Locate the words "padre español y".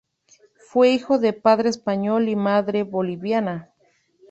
1.31-2.35